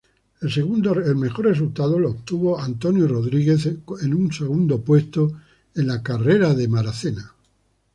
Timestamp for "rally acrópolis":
6.03-7.17